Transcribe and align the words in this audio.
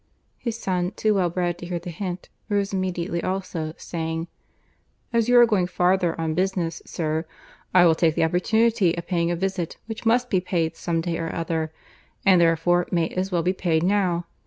His 0.39 0.57
son, 0.57 0.93
too 0.95 1.13
well 1.13 1.29
bred 1.29 1.59
to 1.59 1.67
hear 1.67 1.77
the 1.77 1.91
hint, 1.91 2.27
rose 2.49 2.73
immediately 2.73 3.21
also, 3.21 3.75
saying, 3.77 4.27
"As 5.13 5.29
you 5.29 5.37
are 5.39 5.45
going 5.45 5.67
farther 5.67 6.19
on 6.19 6.33
business, 6.33 6.81
sir, 6.87 7.23
I 7.71 7.85
will 7.85 7.93
take 7.93 8.15
the 8.15 8.23
opportunity 8.23 8.97
of 8.97 9.05
paying 9.05 9.29
a 9.29 9.35
visit, 9.35 9.77
which 9.85 10.03
must 10.03 10.31
be 10.31 10.41
paid 10.41 10.75
some 10.75 11.01
day 11.01 11.19
or 11.19 11.31
other, 11.31 11.71
and 12.25 12.41
therefore 12.41 12.87
may 12.89 13.09
as 13.09 13.31
well 13.31 13.43
be 13.43 13.53
paid 13.53 13.83
now. 13.83 14.25